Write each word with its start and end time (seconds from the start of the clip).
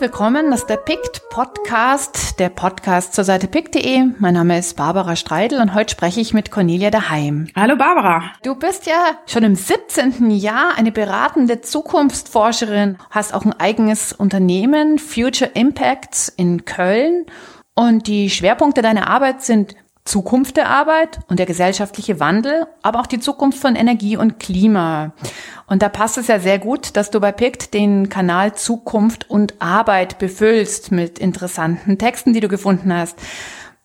Herzlich 0.00 0.18
willkommen, 0.18 0.50
das 0.50 0.60
ist 0.60 0.70
der 0.70 0.78
PICT 0.78 1.28
Podcast, 1.28 2.40
der 2.40 2.48
Podcast 2.48 3.12
zur 3.12 3.22
Seite 3.22 3.48
PICT.de. 3.48 4.06
Mein 4.18 4.32
Name 4.32 4.58
ist 4.58 4.78
Barbara 4.78 5.14
Streidel 5.14 5.60
und 5.60 5.74
heute 5.74 5.90
spreche 5.92 6.22
ich 6.22 6.32
mit 6.32 6.50
Cornelia 6.50 6.90
Daheim. 6.90 7.48
Hallo 7.54 7.76
Barbara. 7.76 8.32
Du 8.42 8.54
bist 8.54 8.86
ja 8.86 9.18
schon 9.26 9.42
im 9.42 9.54
17. 9.54 10.30
Jahr 10.30 10.78
eine 10.78 10.90
beratende 10.90 11.60
Zukunftsforscherin, 11.60 12.96
hast 13.10 13.34
auch 13.34 13.44
ein 13.44 13.52
eigenes 13.60 14.14
Unternehmen, 14.14 14.98
Future 14.98 15.50
Impacts 15.52 16.30
in 16.30 16.64
Köln. 16.64 17.26
Und 17.74 18.06
die 18.06 18.30
Schwerpunkte 18.30 18.80
deiner 18.80 19.06
Arbeit 19.06 19.42
sind 19.42 19.74
Zukunft 20.04 20.56
der 20.56 20.68
Arbeit 20.68 21.20
und 21.28 21.38
der 21.38 21.46
gesellschaftliche 21.46 22.20
Wandel, 22.20 22.66
aber 22.82 23.00
auch 23.00 23.06
die 23.06 23.20
Zukunft 23.20 23.58
von 23.58 23.76
Energie 23.76 24.16
und 24.16 24.38
Klima. 24.38 25.12
Und 25.66 25.82
da 25.82 25.88
passt 25.88 26.18
es 26.18 26.26
ja 26.26 26.40
sehr 26.40 26.58
gut, 26.58 26.96
dass 26.96 27.10
du 27.10 27.20
bei 27.20 27.32
PICT 27.32 27.74
den 27.74 28.08
Kanal 28.08 28.54
Zukunft 28.54 29.28
und 29.30 29.54
Arbeit 29.60 30.18
befüllst 30.18 30.90
mit 30.90 31.18
interessanten 31.18 31.98
Texten, 31.98 32.32
die 32.32 32.40
du 32.40 32.48
gefunden 32.48 32.92
hast. 32.92 33.18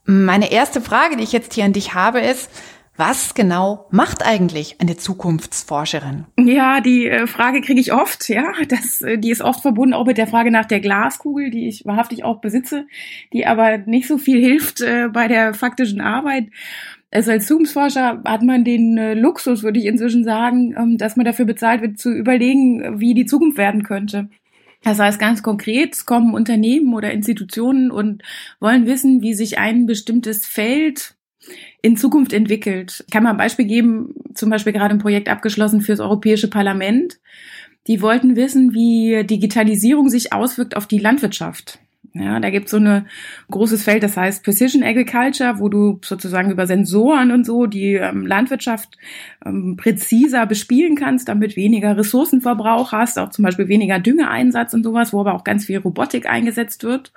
Meine 0.06 0.52
erste 0.52 0.82
Frage, 0.82 1.18
die 1.18 1.24
ich 1.24 1.32
jetzt 1.32 1.54
hier 1.54 1.66
an 1.66 1.74
dich 1.74 1.94
habe, 1.94 2.22
ist, 2.22 2.50
was 2.98 3.34
genau 3.34 3.88
macht 3.92 4.26
eigentlich 4.26 4.78
eine 4.80 4.96
Zukunftsforscherin? 4.96 6.26
Ja, 6.40 6.80
die 6.80 7.08
äh, 7.08 7.28
Frage 7.28 7.62
kriege 7.62 7.80
ich 7.80 7.92
oft, 7.92 8.30
ja. 8.30 8.54
Das, 8.70 9.02
äh, 9.02 9.18
die 9.18 9.32
ist 9.32 9.42
oft 9.42 9.62
verbunden 9.62 9.94
auch 9.94 10.06
mit 10.06 10.18
der 10.18 10.28
Frage 10.28 10.52
nach 10.52 10.66
der 10.66 10.80
Glaskugel, 10.80 11.50
die 11.50 11.68
ich 11.68 11.86
wahrhaftig 11.86 12.24
auch 12.24 12.40
besitze, 12.40 12.88
die 13.34 13.46
aber 13.46 13.80
nicht 13.80 14.08
so 14.08 14.18
viel 14.18 14.40
hilft 14.48 14.82
äh, 14.82 15.10
bei 15.12 15.28
der 15.28 15.54
faktischen 15.54 16.00
Arbeit. 16.00 16.48
Also 17.12 17.32
als 17.32 17.48
Zukunftsforscher 17.48 18.22
hat 18.26 18.42
man 18.42 18.64
den 18.64 18.98
Luxus, 19.20 19.64
würde 19.64 19.80
ich 19.80 19.86
inzwischen 19.86 20.24
sagen, 20.24 20.76
ähm, 20.78 20.98
dass 20.98 21.16
man 21.16 21.26
dafür 21.26 21.46
bezahlt 21.46 21.82
wird, 21.82 21.98
zu 21.98 22.12
überlegen, 22.12 23.00
wie 23.00 23.14
die 23.14 23.26
Zukunft 23.26 23.58
werden 23.58 23.84
könnte. 23.84 24.30
Das 24.84 25.00
heißt 25.00 25.20
ganz 25.20 25.42
konkret, 25.42 26.06
kommen 26.06 26.36
Unternehmen 26.36 26.94
oder 26.94 27.12
Institutionen 27.12 27.90
und 27.90 28.22
wollen 28.60 28.86
wissen, 28.86 29.22
wie 29.22 29.34
sich 29.34 29.58
ein 29.58 29.88
bestimmtes 29.88 30.46
Feld 30.46 31.15
in 31.82 31.98
Zukunft 31.98 32.34
entwickelt. 32.34 33.04
Ich 33.08 33.14
kann 33.14 33.24
mal 33.24 33.32
ein 33.32 33.38
Beispiel 33.38 33.66
geben, 33.66 34.16
zum 34.34 34.50
Beispiel 34.50 34.74
gerade 34.74 34.96
ein 34.96 35.00
Projekt 35.00 35.30
abgeschlossen 35.30 35.82
fürs 35.82 36.00
Europäische 36.00 36.50
Parlament. 36.50 37.20
Die 37.88 38.02
wollten 38.02 38.36
wissen, 38.36 38.74
wie 38.74 39.24
Digitalisierung 39.24 40.10
sich 40.10 40.34
auswirkt 40.34 40.76
auf 40.76 40.88
die 40.88 40.98
Landwirtschaft. 40.98 41.80
Ja, 42.18 42.40
da 42.40 42.50
gibt 42.50 42.66
es 42.68 42.72
so 42.72 42.78
ein 42.78 43.08
großes 43.52 43.84
Feld, 43.84 44.02
das 44.02 44.16
heißt 44.16 44.42
Precision 44.42 44.84
Agriculture, 44.84 45.60
wo 45.60 45.68
du 45.68 46.00
sozusagen 46.02 46.50
über 46.50 46.66
Sensoren 46.66 47.30
und 47.32 47.46
so 47.46 47.66
die 47.66 47.96
ähm, 47.96 48.26
Landwirtschaft 48.26 48.98
ähm, 49.46 49.76
präziser 49.76 50.46
bespielen 50.46 50.96
kannst, 50.96 51.28
damit 51.28 51.58
weniger 51.58 51.98
Ressourcenverbrauch 51.98 52.94
hast, 52.94 53.20
auch 53.20 53.32
zum 53.32 53.44
Beispiel 53.44 53.68
weniger 53.68 54.00
Düngeeinsatz 54.00 54.74
und 54.74 54.84
sowas, 54.84 55.12
wo 55.12 55.20
aber 55.20 55.34
auch 55.34 55.44
ganz 55.44 55.66
viel 55.66 55.80
Robotik 55.80 56.26
eingesetzt 56.26 56.86
wird. 56.86 57.12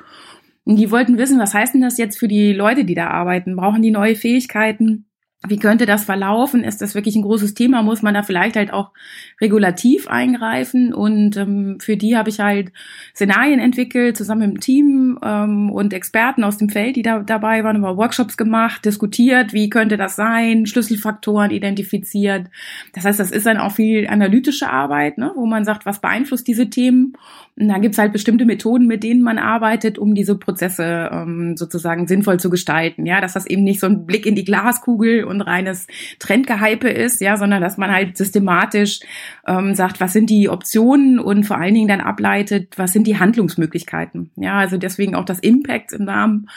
Und 0.69 0.77
die 0.77 0.91
wollten 0.91 1.17
wissen, 1.17 1.39
was 1.39 1.55
heißt 1.55 1.73
denn 1.73 1.81
das 1.81 1.97
jetzt 1.97 2.19
für 2.19 2.29
die 2.29 2.53
Leute, 2.53 2.85
die 2.85 2.95
da 2.95 3.07
arbeiten? 3.07 3.57
Brauchen 3.57 3.81
die 3.81 3.91
neue 3.91 4.15
Fähigkeiten? 4.15 5.07
Wie 5.47 5.59
könnte 5.59 5.87
das 5.87 6.05
verlaufen? 6.05 6.63
Ist 6.63 6.83
das 6.83 6.95
wirklich 6.95 7.17
ein 7.17 7.23
großes 7.23 7.55
Thema? 7.55 7.83
Muss 7.83 8.03
man 8.03 8.13
da 8.13 8.23
vielleicht 8.23 8.57
halt 8.57 8.71
auch 8.71 8.93
regulativ 9.41 10.09
eingreifen? 10.09 10.93
Und 10.93 11.39
ähm, 11.39 11.79
für 11.81 11.97
die 11.97 12.19
habe 12.19 12.29
ich 12.29 12.41
halt 12.41 12.73
Szenarien 13.15 13.61
entwickelt, 13.61 14.17
zusammen 14.17 14.41
mit 14.41 14.51
dem 14.51 14.61
Team 14.61 15.19
ähm, 15.23 15.71
und 15.71 15.95
Experten 15.95 16.45
aus 16.45 16.59
dem 16.59 16.69
Feld, 16.69 16.97
die 16.97 17.03
da 17.03 17.21
dabei 17.21 17.65
waren, 17.65 17.77
über 17.77 17.97
Workshops 17.97 18.37
gemacht, 18.37 18.85
diskutiert, 18.85 19.55
wie 19.55 19.71
könnte 19.71 19.97
das 19.97 20.17
sein, 20.17 20.67
Schlüsselfaktoren 20.67 21.51
identifiziert. 21.51 22.49
Das 22.93 23.07
heißt, 23.07 23.21
das 23.21 23.31
ist 23.31 23.47
dann 23.47 23.57
auch 23.57 23.73
viel 23.73 24.07
analytische 24.07 24.69
Arbeit, 24.69 25.17
ne, 25.17 25.33
wo 25.35 25.47
man 25.47 25.65
sagt, 25.65 25.87
was 25.87 26.01
beeinflusst 26.03 26.47
diese 26.47 26.69
Themen? 26.69 27.15
Und 27.59 27.69
dann 27.69 27.83
gibt's 27.83 27.99
halt 27.99 28.13
bestimmte 28.13 28.45
Methoden, 28.45 28.87
mit 28.87 29.03
denen 29.03 29.23
man 29.23 29.39
arbeitet, 29.39 29.99
um 29.99 30.15
diese 30.15 30.37
Prozesse 30.37 31.11
ähm, 31.13 31.57
sozusagen 31.57 32.07
sinnvoll 32.07 32.39
zu 32.39 32.51
gestalten. 32.51 33.05
Ja, 33.05 33.21
dass 33.21 33.33
das 33.33 33.47
eben 33.47 33.65
nicht 33.65 33.81
so 33.81 33.87
ein 33.87 34.07
Blick 34.07 34.27
in 34.27 34.35
die 34.35 34.45
Glaskugel 34.45 35.25
und 35.25 35.41
reines 35.41 35.87
Trendgehype 36.19 36.89
ist, 36.89 37.21
ja, 37.21 37.37
sondern 37.37 37.61
dass 37.61 37.77
man 37.77 37.91
halt 37.91 38.17
systematisch 38.17 39.01
ähm, 39.47 39.75
sagt, 39.75 40.01
was 40.01 40.13
sind 40.13 40.31
die 40.31 40.49
Optionen 40.49 41.19
und 41.19 41.45
vor 41.45 41.59
allen 41.59 41.75
Dingen 41.75 41.89
dann 41.89 42.01
ableitet, 42.01 42.79
was 42.79 42.93
sind 42.93 43.07
die 43.07 43.19
Handlungsmöglichkeiten. 43.19 44.31
Ja, 44.37 44.59
also 44.59 44.77
deswegen 44.77 45.15
auch 45.15 45.25
das 45.25 45.41
Impact 45.41 45.93
im 45.93 46.05
Namen 46.05 46.49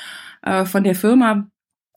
äh, 0.43 0.65
von 0.65 0.83
der 0.83 0.95
Firma. 0.95 1.50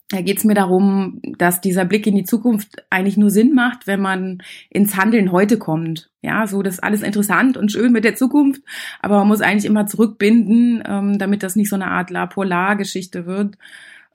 Da 0.09 0.21
geht 0.21 0.37
es 0.37 0.43
mir 0.43 0.53
darum, 0.53 1.19
dass 1.37 1.61
dieser 1.61 1.83
Blick 1.83 2.05
in 2.05 2.15
die 2.15 2.23
Zukunft 2.23 2.85
eigentlich 2.91 3.17
nur 3.17 3.31
Sinn 3.31 3.53
macht, 3.55 3.87
wenn 3.87 3.99
man 3.99 4.43
ins 4.69 4.95
Handeln 4.95 5.31
heute 5.31 5.57
kommt. 5.57 6.11
Ja, 6.21 6.45
so 6.45 6.61
das 6.61 6.75
ist 6.75 6.83
alles 6.83 7.01
interessant 7.01 7.57
und 7.57 7.71
schön 7.71 7.91
mit 7.91 8.03
der 8.03 8.15
Zukunft, 8.15 8.61
aber 9.01 9.17
man 9.19 9.27
muss 9.27 9.41
eigentlich 9.41 9.65
immer 9.65 9.87
zurückbinden, 9.87 10.83
ähm, 10.87 11.17
damit 11.17 11.41
das 11.41 11.55
nicht 11.55 11.69
so 11.69 11.75
eine 11.75 11.87
Art 11.87 12.11
La 12.11 12.27
Polar-Geschichte 12.27 13.25
wird, 13.25 13.57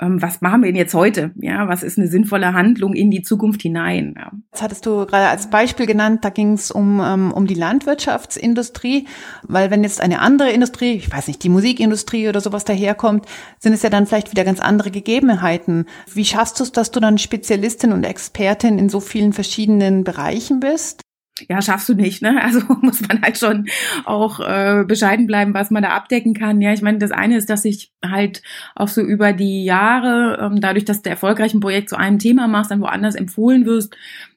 was 0.00 0.40
machen 0.40 0.62
wir 0.62 0.68
denn 0.68 0.76
jetzt 0.76 0.94
heute? 0.94 1.32
Ja, 1.36 1.68
was 1.68 1.82
ist 1.82 1.98
eine 1.98 2.08
sinnvolle 2.08 2.54
Handlung 2.54 2.94
in 2.94 3.10
die 3.10 3.22
Zukunft 3.22 3.62
hinein? 3.62 4.14
Ja. 4.16 4.30
Das 4.50 4.62
hattest 4.62 4.86
du 4.86 5.04
gerade 5.06 5.28
als 5.28 5.50
Beispiel 5.50 5.86
genannt, 5.86 6.24
da 6.24 6.30
ging 6.30 6.54
es 6.54 6.70
um, 6.70 7.00
ähm, 7.00 7.32
um 7.32 7.46
die 7.46 7.54
Landwirtschaftsindustrie, 7.54 9.06
weil 9.42 9.70
wenn 9.70 9.84
jetzt 9.84 10.00
eine 10.00 10.20
andere 10.20 10.50
Industrie, 10.50 10.92
ich 10.92 11.12
weiß 11.12 11.28
nicht, 11.28 11.42
die 11.42 11.50
Musikindustrie 11.50 12.28
oder 12.28 12.40
sowas 12.40 12.64
daherkommt, 12.64 13.26
sind 13.58 13.74
es 13.74 13.82
ja 13.82 13.90
dann 13.90 14.06
vielleicht 14.06 14.30
wieder 14.30 14.44
ganz 14.44 14.60
andere 14.60 14.90
Gegebenheiten. 14.90 15.86
Wie 16.12 16.24
schaffst 16.24 16.58
du 16.60 16.64
es, 16.64 16.72
dass 16.72 16.90
du 16.90 17.00
dann 17.00 17.18
Spezialistin 17.18 17.92
und 17.92 18.04
Expertin 18.04 18.78
in 18.78 18.88
so 18.88 19.00
vielen 19.00 19.32
verschiedenen 19.32 20.04
Bereichen 20.04 20.60
bist? 20.60 21.02
Ja, 21.48 21.62
schaffst 21.62 21.88
du 21.88 21.94
nicht, 21.94 22.22
ne? 22.22 22.40
Also 22.50 22.60
muss 22.82 23.00
man 23.06 23.22
halt 23.22 23.38
schon 23.38 23.66
auch 24.04 24.40
äh, 24.40 24.84
bescheiden 24.86 25.26
bleiben, 25.26 25.54
was 25.54 25.70
man 25.70 25.82
da 25.82 25.90
abdecken 25.90 26.34
kann. 26.34 26.60
Ja, 26.60 26.72
ich 26.72 26.82
meine, 26.82 26.98
das 26.98 27.10
eine 27.10 27.36
ist, 27.36 27.50
dass 27.50 27.64
ich 27.64 27.92
halt 28.04 28.42
auch 28.74 28.88
so 28.88 29.00
über 29.00 29.32
die 29.32 29.64
Jahre, 29.64 30.38
ähm, 30.40 30.60
dadurch, 30.60 30.84
dass 30.84 31.02
du 31.02 31.10
erfolgreich 31.10 31.54
ein 31.54 31.60
Projekt 31.60 31.90
zu 31.90 31.96
einem 31.96 32.18
Thema 32.18 32.48
machst, 32.48 32.70
dann 32.70 32.80
woanders 32.80 33.14
empfohlen 33.14 33.66
wirst, 33.66 33.96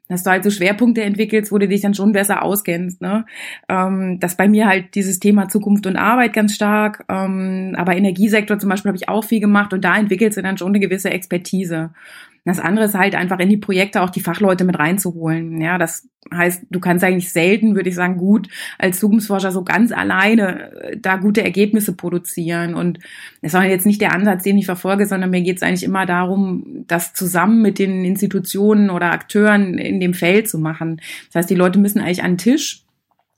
dass 0.10 0.24
du 0.24 0.30
halt 0.30 0.44
so 0.44 0.52
Schwerpunkte 0.52 1.02
entwickelst, 1.02 1.52
wo 1.52 1.58
du 1.58 1.68
dich 1.68 1.82
dann 1.82 1.94
schon 1.94 2.12
besser 2.12 2.44
auskennst. 2.44 3.02
Ne? 3.02 3.26
Ähm, 3.70 4.20
das 4.20 4.38
bei 4.38 4.48
mir 4.48 4.68
halt 4.68 4.96
dieses 4.96 5.20
Thema 5.20 5.48
Zukunft 5.48 5.88
und 5.88 5.96
Arbeit 5.96 6.34
ganz 6.34 6.54
stark, 6.54 7.06
ähm, 7.10 7.74
aber 7.78 7.96
Energiesektor 7.96 8.60
zum 8.60 8.70
Beispiel 8.70 8.90
habe 8.90 8.98
ich 8.98 9.10
auch 9.10 9.24
viel 9.24 9.40
gemacht 9.40 9.74
und 9.74 9.84
da 9.84 9.96
entwickelst 9.98 10.38
du 10.38 10.42
dann 10.42 10.58
schon 10.58 10.70
eine 10.70 10.80
gewisse 10.80 11.10
Expertise. 11.10 11.92
Das 12.46 12.60
andere 12.60 12.86
ist 12.86 12.94
halt 12.94 13.16
einfach 13.16 13.40
in 13.40 13.50
die 13.50 13.58
Projekte 13.58 14.02
auch 14.02 14.10
die 14.10 14.20
Fachleute 14.20 14.66
mit 14.66 14.78
reinzuholen. 14.78 15.62
Ja, 15.62 15.78
das 15.78 16.10
heißt, 16.34 16.64
du 16.70 16.80
kannst 16.80 17.04
eigentlich 17.04 17.32
selten, 17.32 17.76
würde 17.76 17.90
ich 17.90 17.96
sagen, 17.96 18.18
gut 18.18 18.50
als 18.78 19.00
Zukunftsforscher 19.00 19.52
so 19.52 19.64
ganz 19.64 19.92
alleine 19.92 20.72
äh, 20.82 20.98
da 21.00 21.16
gute 21.16 21.44
Ergebnisse 21.44 21.96
produzieren. 21.96 22.76
Und 22.76 23.00
das 23.42 23.54
war 23.54 23.66
jetzt 23.66 23.86
nicht 23.86 24.02
der 24.02 24.14
Ansatz, 24.14 24.44
den 24.44 24.58
ich 24.58 24.66
verfolge, 24.66 25.06
sondern 25.06 25.30
mir 25.30 25.42
geht 25.42 25.58
es 25.58 25.64
eigentlich 25.64 25.84
immer 25.84 26.06
darum, 26.06 26.84
das 26.88 27.14
zusammen 27.14 27.62
mit 27.62 27.80
den 27.80 28.04
Institutionen 28.04 28.90
oder 28.90 29.12
Akteuren 29.12 29.78
in 29.78 30.02
dem 30.02 30.14
Feld 30.14 30.50
zu 30.50 30.60
machen. 30.60 31.02
Das 31.28 31.36
heißt, 31.36 31.50
die 31.50 31.56
Leute 31.56 31.80
müssen 31.80 32.00
eigentlich 32.00 32.24
an 32.24 32.32
den 32.32 32.38
Tisch 32.40 32.84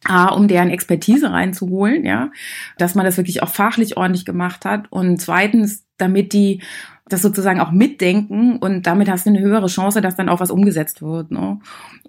A, 0.08 0.28
um 0.28 0.48
deren 0.48 0.70
Expertise 0.70 1.32
reinzuholen, 1.32 2.06
ja, 2.06 2.32
dass 2.78 2.94
man 2.94 3.06
das 3.06 3.18
wirklich 3.18 3.42
auch 3.42 3.50
fachlich 3.50 3.98
ordentlich 3.98 4.26
gemacht 4.26 4.64
hat. 4.64 4.92
Und 4.92 5.20
zweitens, 5.20 5.84
damit 5.98 6.34
die 6.34 6.62
das 7.08 7.22
sozusagen 7.22 7.60
auch 7.60 7.72
mitdenken 7.72 8.58
und 8.58 8.88
damit 8.88 9.10
hast 9.10 9.28
du 9.28 9.30
eine 9.30 9.40
höhere 9.40 9.68
Chance, 9.68 10.02
dass 10.02 10.16
dann 10.16 10.28
auch 10.28 10.40
was 10.40 10.50
umgesetzt 10.50 11.04
wird. 11.04 11.30
Ne? 11.30 11.60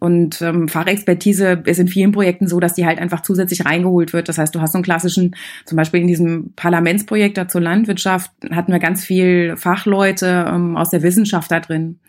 Und 0.00 0.40
ähm, 0.40 0.68
Fachexpertise 0.68 1.62
ist 1.66 1.78
in 1.78 1.88
vielen 1.88 2.12
Projekten 2.12 2.48
so, 2.48 2.60
dass 2.60 2.74
die 2.74 2.86
halt 2.86 2.98
einfach 2.98 3.20
zusätzlich 3.20 3.66
reingeholt 3.66 4.14
wird. 4.14 4.30
Das 4.30 4.38
heißt, 4.38 4.54
du 4.54 4.60
hast 4.62 4.72
so 4.72 4.78
einen 4.78 4.84
klassischen, 4.84 5.36
zum 5.66 5.76
Beispiel 5.76 6.00
in 6.00 6.06
diesem 6.06 6.54
Parlamentsprojekt 6.54 7.36
da 7.36 7.46
zur 7.46 7.60
Landwirtschaft 7.60 8.30
hatten 8.50 8.72
wir 8.72 8.78
ganz 8.78 9.04
viel 9.04 9.56
Fachleute 9.56 10.46
ähm, 10.48 10.76
aus 10.78 10.88
der 10.88 11.02
Wissenschaft 11.02 11.50
da 11.50 11.60
drin. 11.60 12.00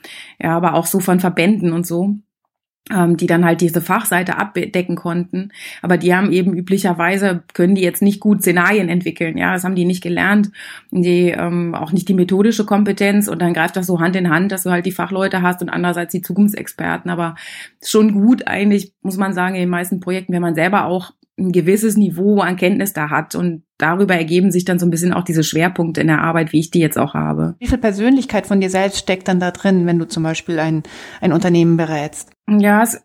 Ja, 0.41 0.55
aber 0.55 0.73
auch 0.73 0.85
so 0.85 1.01
von 1.01 1.19
Verbänden 1.19 1.73
und 1.73 1.85
so 1.85 2.15
die 2.89 3.27
dann 3.27 3.45
halt 3.45 3.61
diese 3.61 3.81
Fachseite 3.81 4.37
abdecken 4.37 4.95
konnten. 4.95 5.51
Aber 5.81 5.97
die 5.97 6.15
haben 6.15 6.31
eben 6.31 6.53
üblicherweise, 6.53 7.43
können 7.53 7.75
die 7.75 7.81
jetzt 7.81 8.01
nicht 8.01 8.19
gut 8.19 8.41
Szenarien 8.41 8.89
entwickeln. 8.89 9.37
Ja, 9.37 9.53
das 9.53 9.63
haben 9.63 9.75
die 9.75 9.85
nicht 9.85 10.01
gelernt. 10.01 10.51
Die 10.91 11.29
ähm, 11.29 11.75
auch 11.75 11.91
nicht 11.91 12.07
die 12.07 12.13
methodische 12.13 12.65
Kompetenz. 12.65 13.27
Und 13.27 13.41
dann 13.41 13.53
greift 13.53 13.75
das 13.75 13.87
so 13.87 13.99
Hand 13.99 14.15
in 14.15 14.29
Hand, 14.29 14.51
dass 14.51 14.63
du 14.63 14.71
halt 14.71 14.85
die 14.85 14.91
Fachleute 14.91 15.41
hast 15.41 15.61
und 15.61 15.69
andererseits 15.69 16.13
die 16.13 16.21
Zukunftsexperten. 16.21 17.11
Aber 17.11 17.35
schon 17.83 18.13
gut 18.13 18.47
eigentlich, 18.47 18.93
muss 19.01 19.17
man 19.17 19.33
sagen, 19.33 19.55
in 19.55 19.61
den 19.61 19.69
meisten 19.69 19.99
Projekten, 19.99 20.33
wenn 20.33 20.41
man 20.41 20.55
selber 20.55 20.85
auch 20.85 21.11
ein 21.37 21.51
gewisses 21.51 21.97
Niveau 21.97 22.39
an 22.39 22.55
Kenntnis 22.55 22.93
da 22.93 23.09
hat. 23.09 23.35
Und 23.35 23.63
darüber 23.77 24.15
ergeben 24.15 24.51
sich 24.51 24.65
dann 24.65 24.79
so 24.79 24.85
ein 24.85 24.89
bisschen 24.89 25.13
auch 25.13 25.23
diese 25.23 25.43
Schwerpunkte 25.43 26.01
in 26.01 26.07
der 26.07 26.21
Arbeit, 26.21 26.51
wie 26.51 26.59
ich 26.59 26.71
die 26.71 26.79
jetzt 26.79 26.97
auch 26.97 27.13
habe. 27.13 27.55
Wie 27.59 27.67
viel 27.67 27.77
Persönlichkeit 27.77 28.47
von 28.47 28.59
dir 28.59 28.69
selbst 28.69 28.99
steckt 28.99 29.27
dann 29.27 29.39
da 29.39 29.51
drin, 29.51 29.85
wenn 29.85 29.99
du 29.99 30.07
zum 30.07 30.23
Beispiel 30.23 30.59
ein, 30.59 30.83
ein 31.21 31.33
Unternehmen 31.33 31.77
berätst? 31.77 32.31
Ja, 32.49 32.83
es, 32.83 33.03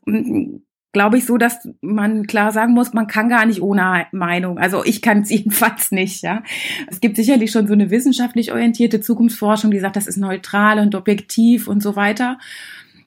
glaube 0.93 1.17
ich 1.17 1.25
so, 1.25 1.39
dass 1.39 1.69
man 1.81 2.27
klar 2.27 2.53
sagen 2.53 2.75
muss, 2.75 2.93
man 2.93 3.07
kann 3.07 3.29
gar 3.29 3.47
nicht 3.47 3.63
ohne 3.63 4.07
Meinung. 4.13 4.59
Also 4.59 4.85
ich 4.85 5.03
kann 5.03 5.23
es 5.23 5.31
jedenfalls 5.31 5.91
nicht, 5.91 6.23
ja. 6.23 6.43
Es 6.89 7.01
gibt 7.01 7.17
sicherlich 7.17 7.51
schon 7.51 7.67
so 7.67 7.73
eine 7.73 7.91
wissenschaftlich 7.91 8.53
orientierte 8.53 9.01
Zukunftsforschung, 9.01 9.71
die 9.71 9.81
sagt, 9.81 9.97
das 9.97 10.07
ist 10.07 10.19
neutral 10.19 10.79
und 10.79 10.95
objektiv 10.95 11.67
und 11.67 11.83
so 11.83 11.97
weiter. 11.97 12.39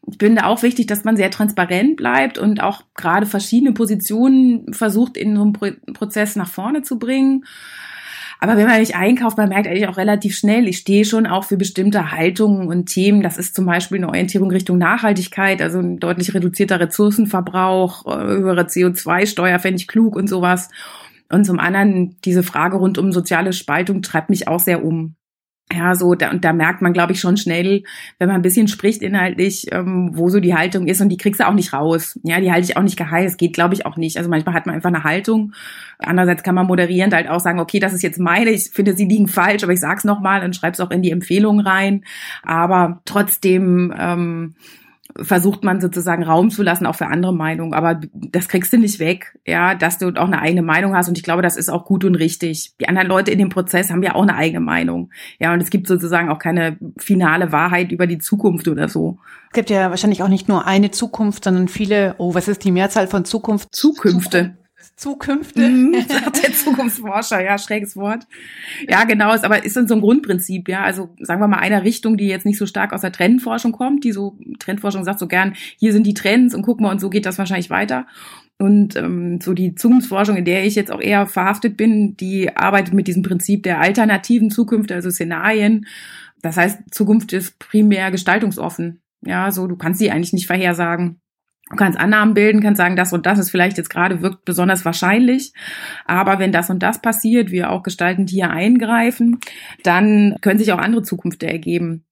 Ich 0.08 0.18
finde 0.20 0.46
auch 0.46 0.62
wichtig, 0.62 0.88
dass 0.88 1.04
man 1.04 1.18
sehr 1.18 1.32
transparent 1.32 1.96
bleibt 1.96 2.38
und 2.38 2.62
auch 2.62 2.84
gerade 2.96 3.26
verschiedene 3.26 3.74
Positionen 3.74 4.74
versucht, 4.74 5.18
in 5.18 5.36
so 5.36 5.42
einem 5.42 5.54
Prozess 5.94 6.36
nach 6.36 6.50
vorne 6.50 6.84
zu 6.84 7.00
bringen. 7.00 7.46
Aber 8.40 8.58
wenn 8.58 8.68
man 8.68 8.80
nicht 8.80 8.96
einkauft, 8.96 9.38
man 9.38 9.50
merkt 9.50 9.68
eigentlich 9.68 9.88
auch 9.88 9.98
relativ 9.98 10.38
schnell, 10.38 10.68
ich 10.68 10.78
stehe 10.78 11.06
schon 11.06 11.26
auch 11.26 11.46
für 11.46 11.58
bestimmte 11.58 12.12
Haltungen 12.12 12.68
und 12.68 12.88
Themen. 12.88 13.22
Das 13.22 13.38
ist 13.38 13.56
zum 13.56 13.66
Beispiel 13.66 13.98
eine 13.98 14.10
Orientierung 14.10 14.52
Richtung 14.52 14.78
Nachhaltigkeit, 14.78 15.62
also 15.62 15.80
ein 15.80 16.00
deutlich 16.00 16.34
reduzierter 16.34 16.80
Ressourcenverbrauch, 16.80 18.06
äh, 18.06 18.24
höhere 18.24 18.64
CO2-Steuer 18.64 19.60
fände 19.60 19.78
ich 19.78 19.88
klug 19.88 20.16
und 20.16 20.28
sowas. 20.28 20.70
Und 21.32 21.46
zum 21.46 21.60
anderen 21.60 22.18
diese 22.24 22.44
Frage 22.44 22.78
rund 22.78 22.98
um 22.98 23.12
soziale 23.12 23.54
Spaltung 23.54 24.02
treibt 24.02 24.30
mich 24.30 24.48
auch 24.48 24.60
sehr 24.60 24.84
um. 24.84 25.16
Ja, 25.74 25.96
so, 25.96 26.14
da, 26.14 26.30
und 26.30 26.46
da 26.46 26.54
merkt 26.54 26.84
man, 26.84 26.94
glaube 26.94 27.14
ich, 27.14 27.20
schon 27.20 27.38
schnell, 27.38 27.84
wenn 28.20 28.28
man 28.28 28.36
ein 28.36 28.44
bisschen 28.44 28.68
spricht 28.68 29.02
inhaltlich, 29.02 29.66
ähm, 29.72 30.12
wo 30.14 30.30
so 30.30 30.40
die 30.40 30.54
Haltung 30.54 30.86
ist 30.86 31.02
und 31.02 31.10
die 31.10 31.18
kriegst 31.18 31.40
du 31.40 31.48
auch 31.48 31.54
nicht 31.54 31.74
raus. 31.74 32.20
Ja, 32.22 32.40
die 32.40 32.52
halte 32.52 32.66
ich 32.70 32.78
auch 32.78 32.84
nicht 32.84 32.98
geheim. 32.98 33.24
Das 33.24 33.38
geht, 33.38 33.54
glaube 33.54 33.74
ich, 33.74 33.84
auch 33.86 33.98
nicht. 33.98 34.18
Also 34.18 34.30
manchmal 34.30 34.54
hat 34.54 34.68
man 34.68 34.76
einfach 34.76 34.90
eine 34.90 35.04
Haltung. 35.04 35.54
Andererseits 35.98 36.44
kann 36.44 36.54
man 36.54 36.68
moderierend 36.68 37.16
halt 37.16 37.28
auch 37.28 37.40
sagen, 37.40 37.60
okay, 37.60 37.80
das 37.80 37.94
ist 37.94 38.04
jetzt 38.04 38.20
meine, 38.20 38.52
ich 38.52 38.70
finde, 38.72 38.94
sie 38.96 39.06
liegen 39.06 39.28
falsch, 39.28 39.64
aber 39.64 39.74
ich 39.74 39.80
sag's 39.80 40.04
nochmal 40.04 40.44
und 40.44 40.56
schreib's 40.56 40.80
auch 40.80 40.92
in 40.92 41.02
die 41.02 41.12
Empfehlung 41.12 41.60
rein. 41.60 42.04
Aber 42.44 43.02
trotzdem, 43.06 43.92
ähm, 43.98 44.54
versucht 45.22 45.64
man 45.64 45.80
sozusagen 45.80 46.24
Raum 46.24 46.50
zu 46.50 46.62
lassen, 46.62 46.86
auch 46.86 46.96
für 46.96 47.08
andere 47.08 47.34
Meinungen. 47.34 47.74
Aber 47.74 48.00
das 48.14 48.50
kriegst 48.50 48.74
du 48.74 48.78
nicht 48.78 49.00
weg, 49.00 49.38
ja, 49.46 49.76
dass 49.76 49.98
du 49.98 50.10
auch 50.10 50.28
eine 50.28 50.42
eigene 50.42 50.62
Meinung 50.62 50.96
hast. 50.96 51.08
Und 51.08 51.18
ich 51.18 51.24
glaube, 51.24 51.42
das 51.42 51.56
ist 51.56 51.70
auch 51.70 51.86
gut 51.86 52.04
und 52.04 52.16
richtig. 52.16 52.74
Die 52.82 52.90
anderen 52.90 53.08
Leute 53.08 53.32
in 53.32 53.40
dem 53.40 53.50
Prozess 53.50 53.92
haben 53.92 54.04
ja 54.04 54.16
auch 54.16 54.24
eine 54.24 54.36
eigene 54.36 54.60
Meinung. 54.60 55.12
Ja, 55.40 55.54
und 55.54 55.62
es 55.62 55.70
gibt 55.70 55.88
sozusagen 55.88 56.30
auch 56.30 56.40
keine 56.40 56.78
finale 56.98 57.52
Wahrheit 57.52 57.92
über 57.92 58.08
die 58.08 58.18
Zukunft 58.18 58.68
oder 58.68 58.90
so. 58.90 59.18
Es 59.48 59.54
gibt 59.54 59.70
ja 59.70 59.90
wahrscheinlich 59.90 60.22
auch 60.22 60.28
nicht 60.28 60.50
nur 60.50 60.68
eine 60.68 60.92
Zukunft, 60.92 61.46
sondern 61.46 61.70
viele, 61.70 62.16
oh, 62.18 62.34
was 62.36 62.48
ist 62.48 62.64
die 62.66 62.72
Mehrzahl 62.72 63.08
von 63.08 63.24
Zukunft? 63.24 63.74
Zukünfte. 63.74 64.58
Zukünfte. 64.96 65.68
Mhm, 65.68 65.94
sagt 66.08 66.44
der 66.44 66.54
Zukunftsforscher, 66.54 67.44
ja, 67.44 67.58
schräges 67.58 67.96
Wort. 67.96 68.28
Ja, 68.88 69.04
genau, 69.04 69.34
ist 69.34 69.44
aber 69.44 69.64
ist 69.66 69.74
so 69.74 69.94
ein 69.94 70.02
Grundprinzip, 70.02 70.70
ja. 70.70 70.84
Also 70.84 71.14
sagen 71.20 71.42
wir 71.42 71.48
mal 71.48 71.60
einer 71.60 71.84
Richtung, 71.84 72.18
die 72.18 72.28
jetzt 72.28 72.46
nicht 72.46 72.58
so 72.58 72.66
stark 72.66 72.94
aus 72.94 73.02
der 73.02 73.12
Trendforschung 73.12 73.72
kommt, 73.72 74.04
die 74.04 74.12
so, 74.12 74.38
Trendforschung 74.60 75.04
sagt 75.04 75.20
so 75.20 75.28
gern, 75.28 75.54
hier 75.78 75.92
sind 75.92 76.08
die 76.08 76.14
Trends 76.14 76.56
und 76.56 76.62
guck 76.62 76.80
mal, 76.80 76.92
und 76.92 77.02
so 77.02 77.10
geht 77.10 77.26
das 77.26 77.38
wahrscheinlich 77.38 77.70
weiter. 77.70 78.08
Und 78.58 78.96
ähm, 78.96 79.42
so 79.42 79.54
die 79.54 79.76
Zukunftsforschung, 79.76 80.38
in 80.38 80.46
der 80.46 80.66
ich 80.66 80.76
jetzt 80.76 80.92
auch 80.92 81.02
eher 81.02 81.28
verhaftet 81.28 81.76
bin, 81.76 82.16
die 82.16 82.56
arbeitet 82.56 82.94
mit 82.94 83.08
diesem 83.08 83.22
Prinzip 83.22 83.64
der 83.64 83.82
alternativen 83.82 84.50
Zukunft, 84.50 84.94
also 84.94 85.10
Szenarien. 85.10 85.88
Das 86.42 86.56
heißt, 86.56 86.94
Zukunft 86.94 87.34
ist 87.34 87.60
primär 87.60 88.12
gestaltungsoffen. 88.12 89.02
Ja, 89.26 89.52
so 89.52 89.68
du 89.68 89.76
kannst 89.76 90.00
sie 90.00 90.10
eigentlich 90.10 90.32
nicht 90.32 90.48
vorhersagen. 90.48 91.20
Du 91.72 91.78
kannst 91.78 92.00
Annahmen 92.00 92.36
bilden, 92.36 92.62
kannst 92.62 92.78
sagen, 92.78 92.96
das 92.96 93.12
und 93.12 93.26
das 93.26 93.40
ist 93.40 93.50
vielleicht 93.50 93.78
jetzt 93.78 93.90
gerade 93.90 94.22
wirkt 94.22 94.46
besonders 94.46 94.86
wahrscheinlich. 94.86 95.52
Aber 96.06 96.38
wenn 96.38 96.52
das 96.52 96.70
und 96.70 96.84
das 96.84 97.02
passiert, 97.02 97.50
wir 97.50 97.72
auch 97.72 97.82
gestaltend 97.82 98.30
hier 98.30 98.52
eingreifen, 98.52 99.40
dann 99.82 100.38
können 100.42 100.60
sich 100.60 100.72
auch 100.72 100.78
andere 100.78 101.02
Zukünfte 101.02 101.48
ergeben. 101.48 102.06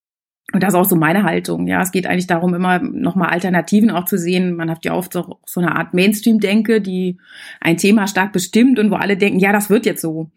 Und 0.52 0.62
das 0.62 0.74
ist 0.74 0.80
auch 0.80 0.86
so 0.86 0.96
meine 0.96 1.24
Haltung. 1.24 1.68
Ja, 1.68 1.82
es 1.82 1.92
geht 1.92 2.06
eigentlich 2.06 2.28
darum, 2.28 2.54
immer 2.54 2.80
nochmal 2.80 3.30
Alternativen 3.30 3.90
auch 3.90 4.06
zu 4.06 4.18
sehen. 4.18 4.56
Man 4.56 4.70
hat 4.70 4.86
ja 4.86 4.94
oft 4.94 5.14
so, 5.14 5.40
so 5.46 5.62
eine 5.62 5.76
Art 5.76 5.94
Mainstream-Denke, 5.94 6.82
die 6.82 7.18
ein 7.62 7.78
Thema 7.78 8.08
stark 8.08 8.34
bestimmt 8.34 8.78
und 8.78 8.92
wo 8.92 8.96
alle 8.96 9.18
denken, 9.18 9.40
ja, 9.40 9.52
das 9.52 9.70
wird 9.70 9.86
jetzt 9.86 10.02
so. 10.02 10.32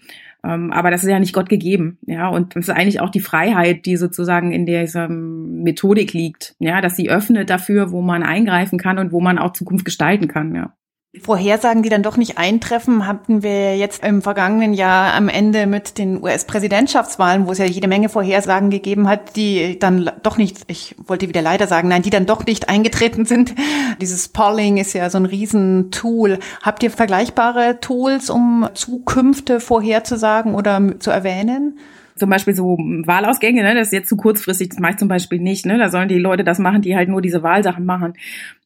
Ähm, 0.47 0.73
aber 0.73 0.91
das 0.91 1.03
ist 1.03 1.11
ja 1.11 1.19
nicht 1.19 1.33
Gott 1.33 1.49
gegeben, 1.49 1.99
ja. 2.07 2.29
Und 2.29 2.55
das 2.55 2.69
ist 2.69 2.75
eigentlich 2.75 3.01
auch 3.01 3.11
die 3.11 3.21
Freiheit, 3.21 3.85
die 3.85 3.97
sozusagen 3.97 4.53
in 4.53 4.65
dieser 4.65 5.09
Methodik 5.09 6.13
liegt, 6.13 6.55
ja, 6.61 6.81
dass 6.81 6.95
sie 6.97 7.11
öffnet 7.11 7.51
dafür, 7.51 7.91
wo 7.91 8.01
man 8.01 8.23
eingreifen 8.23 8.79
kann 8.79 8.99
und 8.99 9.13
wo 9.13 9.21
man 9.21 9.39
auch 9.39 9.53
Zukunft 9.53 9.85
gestalten 9.85 10.29
kann, 10.29 10.55
ja. 10.55 10.75
Vorhersagen, 11.21 11.83
die 11.83 11.89
dann 11.89 12.03
doch 12.03 12.17
nicht 12.17 12.39
eintreffen, 12.39 13.07
hatten 13.07 13.43
wir 13.43 13.77
jetzt 13.77 14.05
im 14.05 14.23
vergangenen 14.23 14.75
Jahr 14.75 15.15
am 15.15 15.29
Ende 15.29 15.67
mit 15.67 15.99
den 15.99 16.23
US-Präsidentschaftswahlen, 16.23 17.47
wo 17.47 17.53
es 17.53 17.59
ja 17.59 17.65
jede 17.65 17.89
Menge 17.89 18.09
Vorhersagen 18.09 18.71
gegeben 18.71 19.09
hat, 19.09 19.37
die 19.37 19.79
dann 19.79 20.11
doch 20.23 20.37
nicht, 20.37 20.59
ich 20.67 20.95
wollte 21.07 21.29
wieder 21.29 21.43
leider 21.43 21.67
sagen, 21.67 21.89
nein, 21.89 22.03
die 22.03 22.11
dann 22.11 22.27
doch 22.27 22.47
nicht 22.47 22.69
eingetreten 22.69 23.25
sind. 23.25 23.55
Dieses 24.01 24.29
Polling 24.29 24.77
ist 24.77 24.93
ja 24.93 25.11
so 25.11 25.19
ein 25.19 25.27
Riesentool. 25.27 26.39
Habt 26.63 26.83
ihr 26.83 26.91
vergleichbare 26.91 27.81
Tools, 27.81 28.31
um 28.31 28.69
Zukünfte 28.75 29.61
vorherzusagen 29.61 30.55
oder 30.55 30.99
zu 30.99 31.11
erwähnen? 31.11 31.79
zum 32.17 32.31
Beispiel 32.31 32.55
so 32.55 32.79
Wahlausgänge, 32.79 33.63
ne, 33.63 33.75
das 33.75 33.89
ist 33.89 33.93
jetzt 33.93 34.09
zu 34.09 34.17
kurzfristig, 34.17 34.71
das 34.71 34.79
mache 34.79 34.93
ich 34.93 34.99
zum 34.99 35.09
Beispiel 35.09 35.39
nicht, 35.39 35.67
ne, 35.67 35.79
da 35.79 35.91
sollen 35.91 36.09
die 36.09 36.19
Leute 36.19 36.45
das 36.45 36.59
machen, 36.59 36.83
die 36.83 36.97
halt 36.97 37.09
nur 37.09 37.21
diese 37.21 37.43
Wahlsachen 37.43 37.85
machen. 37.85 38.15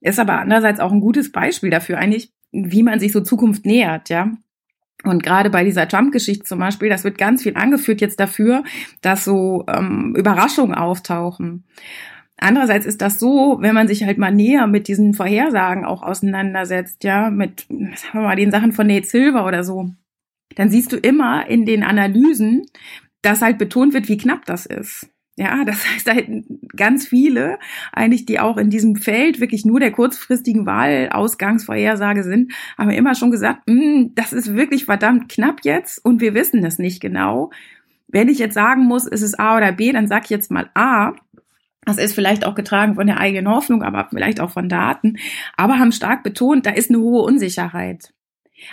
Ist 0.00 0.20
aber 0.20 0.38
andererseits 0.38 0.80
auch 0.80 0.92
ein 0.92 1.00
gutes 1.00 1.32
Beispiel 1.32 1.70
dafür 1.70 1.98
eigentlich, 1.98 2.32
wie 2.52 2.82
man 2.82 3.00
sich 3.00 3.12
so 3.12 3.20
Zukunft 3.20 3.66
nähert, 3.66 4.08
ja. 4.08 4.32
Und 5.02 5.22
gerade 5.22 5.48
bei 5.48 5.64
dieser 5.64 5.88
Trump-Geschichte 5.88 6.44
zum 6.44 6.58
Beispiel, 6.58 6.90
das 6.90 7.04
wird 7.04 7.16
ganz 7.16 7.42
viel 7.42 7.56
angeführt 7.56 8.00
jetzt 8.00 8.20
dafür, 8.20 8.64
dass 9.00 9.24
so 9.24 9.64
ähm, 9.66 10.14
Überraschungen 10.14 10.74
auftauchen. 10.74 11.64
Andererseits 12.36 12.86
ist 12.86 13.00
das 13.02 13.18
so, 13.18 13.58
wenn 13.60 13.74
man 13.74 13.88
sich 13.88 14.04
halt 14.04 14.18
mal 14.18 14.32
näher 14.32 14.66
mit 14.66 14.88
diesen 14.88 15.14
Vorhersagen 15.14 15.84
auch 15.84 16.02
auseinandersetzt, 16.02 17.04
ja, 17.04 17.30
mit, 17.30 17.66
sagen 17.68 17.94
wir 18.12 18.20
mal, 18.22 18.36
den 18.36 18.50
Sachen 18.50 18.72
von 18.72 18.86
Nate 18.86 19.06
Silver 19.06 19.46
oder 19.46 19.64
so, 19.64 19.90
dann 20.56 20.70
siehst 20.70 20.92
du 20.92 20.96
immer 20.96 21.46
in 21.48 21.66
den 21.66 21.82
Analysen, 21.82 22.66
dass 23.22 23.42
halt 23.42 23.58
betont 23.58 23.92
wird, 23.92 24.08
wie 24.08 24.16
knapp 24.16 24.46
das 24.46 24.66
ist. 24.66 25.10
Ja, 25.40 25.64
das 25.64 25.86
heißt, 25.94 26.12
hätten 26.12 26.60
ganz 26.76 27.08
viele 27.08 27.58
eigentlich, 27.92 28.26
die 28.26 28.38
auch 28.38 28.58
in 28.58 28.68
diesem 28.68 28.96
Feld 28.96 29.40
wirklich 29.40 29.64
nur 29.64 29.80
der 29.80 29.90
kurzfristigen 29.90 30.66
Wahlausgangsvorhersage 30.66 32.24
sind, 32.24 32.52
haben 32.76 32.90
immer 32.90 33.14
schon 33.14 33.30
gesagt, 33.30 33.62
hm, 33.66 34.12
das 34.14 34.34
ist 34.34 34.54
wirklich 34.54 34.84
verdammt 34.84 35.30
knapp 35.30 35.60
jetzt 35.62 36.04
und 36.04 36.20
wir 36.20 36.34
wissen 36.34 36.60
das 36.60 36.78
nicht 36.78 37.00
genau. 37.00 37.50
Wenn 38.06 38.28
ich 38.28 38.38
jetzt 38.38 38.54
sagen 38.54 38.84
muss, 38.84 39.06
ist 39.06 39.22
es 39.22 39.38
A 39.38 39.56
oder 39.56 39.72
B, 39.72 39.92
dann 39.92 40.08
sag 40.08 40.24
ich 40.24 40.30
jetzt 40.30 40.50
mal 40.50 40.68
A. 40.74 41.14
Das 41.86 41.96
ist 41.96 42.12
vielleicht 42.12 42.44
auch 42.44 42.54
getragen 42.54 42.96
von 42.96 43.06
der 43.06 43.18
eigenen 43.18 43.48
Hoffnung, 43.48 43.82
aber 43.82 44.08
vielleicht 44.10 44.40
auch 44.40 44.50
von 44.50 44.68
Daten. 44.68 45.16
Aber 45.56 45.78
haben 45.78 45.92
stark 45.92 46.22
betont, 46.22 46.66
da 46.66 46.70
ist 46.70 46.90
eine 46.90 46.98
hohe 46.98 47.22
Unsicherheit. 47.22 48.12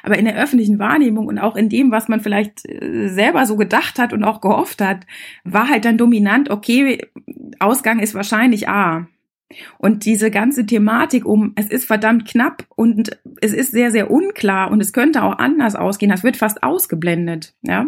Aber 0.04 0.18
in 0.18 0.25
der 0.25 0.38
öffentlichen 0.38 0.80
Wahrnehmung 0.80 1.28
und 1.28 1.39
auch 1.39 1.56
in 1.56 1.69
dem, 1.69 1.92
was 1.92 2.07
man 2.07 2.22
vielleicht 2.22 2.68
äh, 2.68 3.10
selber 3.10 3.45
so 3.45 3.57
gedacht 3.57 4.00
hat 4.00 4.13
und 4.13 4.24
auch 4.24 4.42
gehofft 4.42 4.81
hat, 4.81 5.06
war 5.44 5.69
halt 5.69 5.86
dann 5.86 5.98
dominant, 5.98 6.50
okay, 6.50 7.00
Ausgang 7.59 8.00
ist 8.00 8.16
wahrscheinlich 8.16 8.69
A. 8.69 9.07
Und 9.78 10.04
diese 10.04 10.30
ganze 10.30 10.66
Thematik 10.66 11.26
um, 11.26 11.54
es 11.56 11.69
ist 11.69 11.85
verdammt 11.85 12.28
knapp 12.28 12.66
und 12.76 13.18
es 13.40 13.54
ist 13.54 13.71
sehr, 13.71 13.92
sehr 13.92 14.11
unklar 14.11 14.69
und 14.71 14.81
es 14.81 14.92
könnte 14.92 15.23
auch 15.23 15.38
anders 15.38 15.76
ausgehen, 15.76 16.11
das 16.11 16.23
wird 16.23 16.35
fast 16.35 16.64
ausgeblendet, 16.64 17.54
ja. 17.61 17.88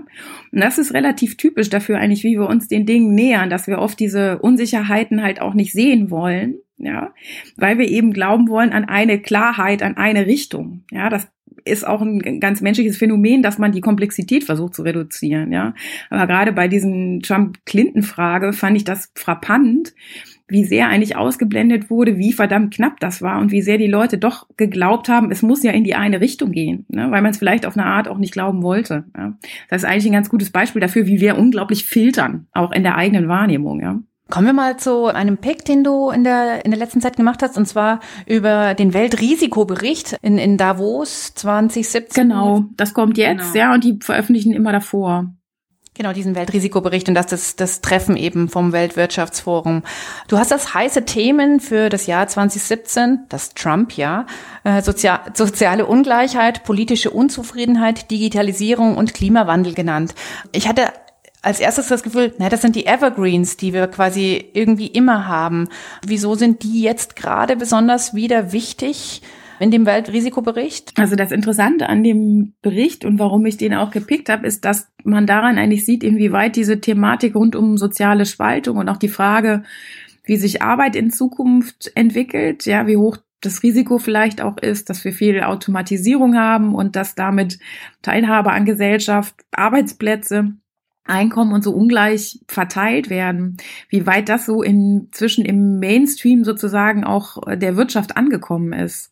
Und 0.54 0.64
das 0.64 0.78
ist 0.78 0.94
relativ 0.94 1.36
typisch 1.36 1.70
dafür 1.70 1.98
eigentlich, 1.98 2.24
wie 2.24 2.40
wir 2.40 2.48
uns 2.48 2.70
den 2.70 2.86
Dingen 2.86 3.14
nähern, 3.14 3.50
dass 3.50 3.68
wir 3.68 3.80
oft 3.80 4.00
diese 4.00 4.40
Unsicherheiten 4.40 5.22
halt 5.22 5.42
auch 5.42 5.54
nicht 5.54 5.74
sehen 5.74 6.10
wollen, 6.10 6.56
ja, 6.78 7.14
weil 7.58 7.78
wir 7.78 7.90
eben 7.90 8.14
glauben 8.14 8.48
wollen 8.48 8.72
an 8.72 8.86
eine 8.86 9.20
Klarheit, 9.20 9.84
an 9.84 9.98
eine 9.98 10.28
Richtung, 10.28 10.86
ja. 10.92 11.10
Das 11.10 11.28
ist 11.70 11.88
auch 11.88 12.02
ein 12.02 12.40
ganz 12.40 12.62
menschliches 12.62 12.98
Phänomen, 12.98 13.42
dass 13.42 13.58
man 13.58 13.72
die 13.72 13.82
Komplexität 13.82 14.44
versucht 14.44 14.74
zu 14.74 14.84
reduzieren, 14.84 15.52
ja. 15.52 15.74
Aber 16.10 16.28
gerade 16.28 16.52
bei 16.52 16.68
diesen 16.68 17.22
Trump-Clinton-Frage 17.22 18.54
fand 18.54 18.78
ich 18.78 18.84
das 18.84 19.12
frappant, 19.16 19.94
wie 20.50 20.66
sehr 20.66 20.90
eigentlich 20.90 21.16
ausgeblendet 21.16 21.90
wurde, 21.90 22.18
wie 22.18 22.34
verdammt 22.34 22.74
knapp 22.74 23.00
das 23.00 23.22
war 23.22 23.40
und 23.40 23.52
wie 23.52 23.62
sehr 23.62 23.78
die 23.78 23.88
Leute 23.88 24.18
doch 24.18 24.48
geglaubt 24.58 25.08
haben, 25.08 25.32
es 25.32 25.44
muss 25.44 25.64
ja 25.64 25.72
in 25.72 25.84
die 25.84 25.96
eine 25.96 26.20
Richtung 26.22 26.52
gehen, 26.52 26.86
ne? 26.90 27.12
weil 27.12 27.22
man 27.22 27.32
es 27.32 27.38
vielleicht 27.38 27.66
auf 27.66 27.78
eine 27.78 27.86
Art 27.86 28.08
auch 28.08 28.18
nicht 28.18 28.34
glauben 28.34 28.64
wollte. 28.64 29.06
Ja? 29.16 29.38
Das 29.70 29.84
ist 29.84 29.90
eigentlich 29.90 30.08
ein 30.08 30.14
ganz 30.14 30.30
gutes 30.30 30.50
Beispiel 30.50 30.82
dafür, 30.82 31.06
wie 31.06 31.22
wir 31.22 31.38
unglaublich 31.38 31.86
filtern, 31.86 32.48
auch 32.52 32.72
in 32.72 32.84
der 32.84 32.96
eigenen 32.96 33.28
Wahrnehmung. 33.28 33.80
Ja? 33.80 34.00
Kommen 34.30 34.46
wir 34.46 34.54
mal 34.54 34.78
zu 34.78 35.08
einem 35.08 35.38
Pick, 35.38 35.66
den 35.66 35.84
du 35.84 36.12
in 36.12 36.24
der, 36.24 36.64
in 36.64 36.70
der 36.70 36.80
letzten 36.80 37.02
Zeit 37.02 37.18
gemacht 37.18 37.42
hast, 37.42 37.58
und 37.58 37.66
zwar 37.66 38.00
über 38.28 38.76
den 38.76 38.94
Weltrisikobericht 38.94 40.18
in, 40.22 40.38
in 40.38 40.58
Davos 40.58 41.34
2017. 41.34 42.30
Genau, 42.30 42.66
das 42.78 42.94
kommt 42.94 43.18
jetzt, 43.18 43.54
genau. 43.54 43.66
ja, 43.66 43.74
und 43.74 43.84
die 43.84 43.98
veröffentlichen 44.02 44.54
immer 44.54 44.72
davor. 44.72 45.34
Genau, 45.96 46.14
diesen 46.14 46.34
Weltrisikobericht 46.34 47.10
und 47.10 47.16
das, 47.16 47.26
das, 47.28 47.58
das 47.58 47.82
Treffen 47.82 48.16
eben 48.16 48.48
vom 48.48 48.72
Weltwirtschaftsforum. 48.72 49.84
Du 50.30 50.38
hast 50.38 50.50
das 50.50 50.74
heiße 50.74 51.04
Themen 51.04 51.60
für 51.60 51.90
das 51.90 52.08
Jahr 52.08 52.26
2017, 52.26 53.26
das 53.28 53.54
Trump-Jahr, 53.54 54.26
äh, 54.64 54.82
Sozial, 54.82 55.20
soziale 55.34 55.86
Ungleichheit, 55.88 56.64
politische 56.64 57.10
Unzufriedenheit, 57.10 58.12
Digitalisierung 58.12 58.96
und 58.96 59.14
Klimawandel 59.14 59.74
genannt. 59.74 60.16
Ich 60.54 60.70
hatte 60.70 60.94
als 61.42 61.60
erstes 61.60 61.88
das 61.88 62.04
Gefühl, 62.04 62.34
na, 62.38 62.50
das 62.50 62.62
sind 62.62 62.76
die 62.76 62.86
Evergreens, 62.86 63.58
die 63.58 63.74
wir 63.74 63.88
quasi 63.88 64.50
irgendwie 64.54 64.88
immer 64.88 65.28
haben. 65.28 65.70
Wieso 66.06 66.36
sind 66.36 66.64
die 66.64 66.82
jetzt 66.82 67.16
gerade 67.16 67.56
besonders 67.56 68.14
wieder 68.14 68.52
wichtig? 68.52 69.22
in 69.60 69.72
dem 69.72 69.86
Weltrisikobericht? 69.86 70.94
Also 70.98 71.16
das 71.16 71.32
Interessante 71.32 71.90
an 71.90 72.04
dem 72.04 72.54
Bericht 72.62 73.06
und 73.06 73.20
warum 73.20 73.46
ich 73.46 73.58
den 73.58 73.74
auch 73.74 73.92
gepickt 73.92 74.30
habe, 74.30 74.48
ist, 74.48 74.66
dass 74.66 74.90
man 75.04 75.28
daran 75.28 75.58
eigentlich 75.58 75.86
sieht, 75.86 76.04
inwieweit 76.04 76.56
diese 76.56 76.80
Thematik 76.80 77.36
rund 77.36 77.56
um 77.56 77.78
soziale 77.78 78.26
Spaltung 78.26 78.78
und 78.78 78.90
auch 78.90 78.98
die 78.98 79.10
Frage, 79.10 79.64
wie 80.24 80.38
sich 80.38 80.62
Arbeit 80.62 80.96
in 80.96 81.12
Zukunft 81.12 81.92
entwickelt, 81.96 82.66
ja, 82.66 82.88
wie 82.88 82.98
hoch 82.98 83.18
das 83.42 83.64
Risiko 83.64 83.98
vielleicht 83.98 84.42
auch 84.42 84.58
ist, 84.58 84.90
dass 84.90 85.04
wir 85.06 85.14
viel 85.14 85.42
Automatisierung 85.44 86.38
haben 86.38 86.76
und 86.76 86.96
dass 86.96 87.16
damit 87.16 87.60
Teilhabe 88.02 88.52
an 88.52 88.66
Gesellschaft, 88.66 89.36
Arbeitsplätze 89.52 90.54
Einkommen 91.10 91.54
und 91.54 91.64
so 91.64 91.72
ungleich 91.74 92.40
verteilt 92.48 93.10
werden, 93.10 93.58
wie 93.90 94.06
weit 94.06 94.30
das 94.30 94.46
so 94.46 94.62
inzwischen 94.62 95.46
im 95.46 95.80
Mainstream 95.80 96.44
sozusagen 96.44 97.04
auch 97.04 97.38
der 97.56 97.76
Wirtschaft 97.76 98.18
angekommen 98.18 98.74
ist. 98.74 99.12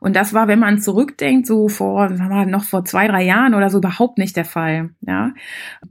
Und 0.00 0.16
das 0.16 0.34
war, 0.34 0.48
wenn 0.48 0.58
man 0.58 0.80
zurückdenkt, 0.80 1.46
so 1.46 1.68
vor, 1.68 2.14
sagen 2.14 2.30
wir, 2.30 2.46
noch 2.46 2.64
vor 2.64 2.84
zwei, 2.84 3.06
drei 3.06 3.22
Jahren 3.22 3.54
oder 3.54 3.70
so 3.70 3.78
überhaupt 3.78 4.18
nicht 4.18 4.36
der 4.36 4.44
Fall. 4.44 4.90
Ja, 5.00 5.32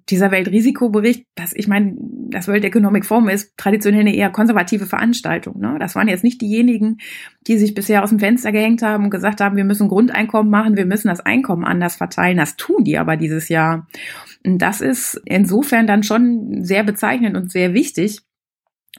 dieser 0.09 0.31
Weltrisikobericht, 0.31 1.25
das, 1.35 1.53
ich 1.53 1.67
meine, 1.67 1.95
das 1.97 2.47
World 2.47 2.65
Economic 2.65 3.05
Forum 3.05 3.29
ist 3.29 3.57
traditionell 3.57 4.01
eine 4.01 4.15
eher 4.15 4.29
konservative 4.29 4.85
Veranstaltung. 4.85 5.59
Ne? 5.59 5.77
Das 5.79 5.95
waren 5.95 6.07
jetzt 6.07 6.23
nicht 6.23 6.41
diejenigen, 6.41 6.97
die 7.47 7.57
sich 7.57 7.73
bisher 7.73 8.03
aus 8.03 8.09
dem 8.09 8.19
Fenster 8.19 8.51
gehängt 8.51 8.81
haben 8.81 9.05
und 9.05 9.09
gesagt 9.09 9.41
haben, 9.41 9.55
wir 9.55 9.65
müssen 9.65 9.87
Grundeinkommen 9.87 10.51
machen, 10.51 10.77
wir 10.77 10.85
müssen 10.85 11.07
das 11.07 11.21
Einkommen 11.21 11.63
anders 11.63 11.95
verteilen. 11.95 12.37
Das 12.37 12.57
tun 12.57 12.83
die 12.83 12.97
aber 12.97 13.17
dieses 13.17 13.49
Jahr. 13.49 13.87
Und 14.45 14.59
das 14.59 14.81
ist 14.81 15.21
insofern 15.25 15.87
dann 15.87 16.03
schon 16.03 16.63
sehr 16.63 16.83
bezeichnend 16.83 17.37
und 17.37 17.51
sehr 17.51 17.73
wichtig, 17.73 18.19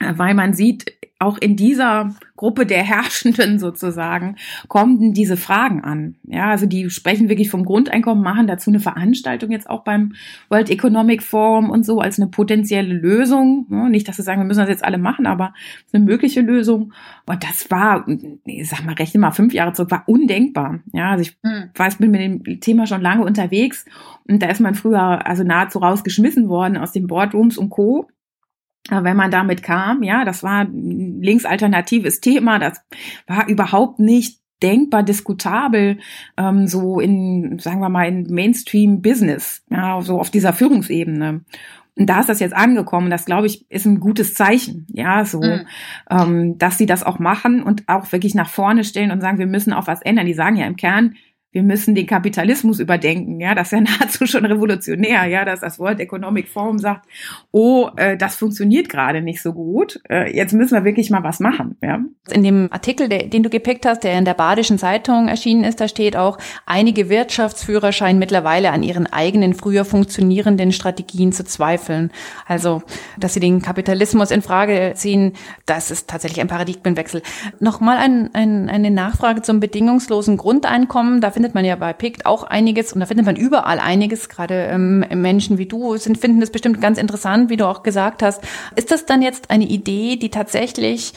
weil 0.00 0.34
man 0.34 0.54
sieht, 0.54 0.92
auch 1.24 1.38
in 1.38 1.56
dieser 1.56 2.14
Gruppe 2.36 2.66
der 2.66 2.82
Herrschenden 2.82 3.58
sozusagen 3.58 4.36
kommen 4.68 5.12
diese 5.12 5.36
Fragen 5.36 5.82
an. 5.82 6.16
Ja, 6.24 6.50
also 6.50 6.66
die 6.66 6.90
sprechen 6.90 7.28
wirklich 7.28 7.50
vom 7.50 7.64
Grundeinkommen, 7.64 8.22
machen 8.22 8.46
dazu 8.46 8.70
eine 8.70 8.80
Veranstaltung 8.80 9.50
jetzt 9.50 9.70
auch 9.70 9.84
beim 9.84 10.14
World 10.48 10.70
Economic 10.70 11.22
Forum 11.22 11.70
und 11.70 11.84
so 11.84 12.00
als 12.00 12.18
eine 12.18 12.28
potenzielle 12.28 12.92
Lösung. 12.92 13.66
Nicht, 13.90 14.08
dass 14.08 14.16
sie 14.16 14.22
sagen, 14.22 14.40
wir 14.40 14.46
müssen 14.46 14.60
das 14.60 14.68
jetzt 14.68 14.84
alle 14.84 14.98
machen, 14.98 15.26
aber 15.26 15.54
eine 15.92 16.04
mögliche 16.04 16.40
Lösung. 16.40 16.92
Und 17.26 17.42
das 17.42 17.70
war, 17.70 18.06
ich 18.44 18.68
sag 18.68 18.84
mal, 18.84 18.94
rechne 18.94 19.20
mal 19.20 19.30
fünf 19.30 19.54
Jahre 19.54 19.72
zurück, 19.72 19.90
war 19.90 20.04
undenkbar. 20.06 20.80
Ja, 20.92 21.10
also 21.12 21.22
ich 21.22 21.36
hm. 21.42 21.70
weiß, 21.74 21.96
bin 21.96 22.10
mit 22.10 22.20
dem 22.20 22.60
Thema 22.60 22.86
schon 22.86 23.00
lange 23.00 23.24
unterwegs 23.24 23.84
und 24.26 24.42
da 24.42 24.48
ist 24.48 24.60
man 24.60 24.74
früher 24.74 25.26
also 25.26 25.44
nahezu 25.44 25.78
rausgeschmissen 25.78 26.48
worden 26.48 26.76
aus 26.76 26.92
den 26.92 27.06
Boardrooms 27.06 27.58
und 27.58 27.70
Co 27.70 28.08
wenn 28.90 29.16
man 29.16 29.30
damit 29.30 29.62
kam, 29.62 30.02
ja, 30.02 30.24
das 30.24 30.42
war 30.42 30.60
ein 30.60 31.22
linksalternatives 31.22 32.20
Thema, 32.20 32.58
das 32.58 32.80
war 33.26 33.48
überhaupt 33.48 33.98
nicht 33.98 34.40
denkbar 34.62 35.02
diskutabel, 35.02 35.98
ähm, 36.36 36.66
so 36.66 37.00
in, 37.00 37.58
sagen 37.58 37.80
wir 37.80 37.88
mal, 37.88 38.08
in 38.08 38.32
Mainstream-Business, 38.32 39.62
ja, 39.70 40.00
so 40.00 40.20
auf 40.20 40.30
dieser 40.30 40.52
Führungsebene. 40.52 41.44
Und 41.96 42.06
da 42.10 42.20
ist 42.20 42.28
das 42.28 42.40
jetzt 42.40 42.54
angekommen. 42.54 43.10
Das, 43.10 43.24
glaube 43.24 43.46
ich, 43.46 43.70
ist 43.70 43.86
ein 43.86 44.00
gutes 44.00 44.34
Zeichen, 44.34 44.86
ja, 44.90 45.24
so, 45.24 45.40
mhm. 45.40 45.66
ähm, 46.10 46.58
dass 46.58 46.78
sie 46.78 46.86
das 46.86 47.04
auch 47.04 47.18
machen 47.18 47.62
und 47.62 47.84
auch 47.88 48.10
wirklich 48.10 48.34
nach 48.34 48.48
vorne 48.48 48.84
stellen 48.84 49.10
und 49.10 49.20
sagen, 49.20 49.38
wir 49.38 49.46
müssen 49.46 49.72
auch 49.72 49.86
was 49.86 50.02
ändern. 50.02 50.26
Die 50.26 50.34
sagen 50.34 50.56
ja 50.56 50.66
im 50.66 50.76
Kern, 50.76 51.14
wir 51.54 51.62
müssen 51.62 51.94
den 51.94 52.08
Kapitalismus 52.08 52.80
überdenken. 52.80 53.38
Ja, 53.38 53.54
das 53.54 53.68
ist 53.68 53.72
ja 53.72 53.80
nahezu 53.98 54.26
schon 54.26 54.44
revolutionär, 54.44 55.24
ja, 55.26 55.44
dass 55.44 55.60
das 55.60 55.78
World 55.78 56.00
Economic 56.00 56.48
Forum 56.48 56.78
sagt, 56.78 57.06
oh, 57.52 57.90
äh, 57.96 58.16
das 58.16 58.34
funktioniert 58.34 58.88
gerade 58.88 59.22
nicht 59.22 59.40
so 59.40 59.52
gut. 59.52 60.00
Äh, 60.10 60.36
jetzt 60.36 60.52
müssen 60.52 60.74
wir 60.74 60.84
wirklich 60.84 61.10
mal 61.10 61.22
was 61.22 61.38
machen. 61.38 61.76
Ja. 61.80 62.00
In 62.32 62.42
dem 62.42 62.68
Artikel, 62.72 63.08
der, 63.08 63.28
den 63.28 63.44
du 63.44 63.50
gepickt 63.50 63.86
hast, 63.86 64.02
der 64.02 64.18
in 64.18 64.24
der 64.24 64.34
Badischen 64.34 64.78
Zeitung 64.78 65.28
erschienen 65.28 65.62
ist, 65.62 65.80
da 65.80 65.86
steht 65.86 66.16
auch, 66.16 66.38
einige 66.66 67.08
Wirtschaftsführer 67.08 67.92
scheinen 67.92 68.18
mittlerweile 68.18 68.72
an 68.72 68.82
ihren 68.82 69.06
eigenen 69.06 69.54
früher 69.54 69.84
funktionierenden 69.84 70.72
Strategien 70.72 71.30
zu 71.30 71.44
zweifeln. 71.44 72.10
Also, 72.48 72.82
dass 73.16 73.34
sie 73.34 73.40
den 73.40 73.62
Kapitalismus 73.62 74.32
in 74.32 74.42
Frage 74.42 74.94
ziehen, 74.96 75.34
das 75.66 75.92
ist 75.92 76.10
tatsächlich 76.10 76.40
ein 76.40 76.48
Paradigmenwechsel. 76.48 77.22
Nochmal 77.60 77.98
ein, 77.98 78.34
ein, 78.34 78.68
eine 78.68 78.90
Nachfrage 78.90 79.42
zum 79.42 79.60
bedingungslosen 79.60 80.36
Grundeinkommen. 80.36 81.20
Da 81.20 81.30
findet 81.44 81.54
man 81.54 81.66
ja 81.66 81.76
bei 81.76 81.92
PICT 81.92 82.24
auch 82.24 82.44
einiges 82.44 82.94
und 82.94 83.00
da 83.00 83.06
findet 83.06 83.26
man 83.26 83.36
überall 83.36 83.78
einiges. 83.78 84.30
Gerade 84.30 84.54
ähm, 84.54 85.04
Menschen 85.12 85.58
wie 85.58 85.66
du 85.66 85.98
sind, 85.98 86.16
finden 86.16 86.40
das 86.40 86.48
bestimmt 86.48 86.80
ganz 86.80 86.96
interessant, 86.96 87.50
wie 87.50 87.58
du 87.58 87.68
auch 87.68 87.82
gesagt 87.82 88.22
hast. 88.22 88.40
Ist 88.76 88.90
das 88.90 89.04
dann 89.04 89.20
jetzt 89.20 89.50
eine 89.50 89.66
Idee, 89.66 90.16
die 90.16 90.30
tatsächlich 90.30 91.12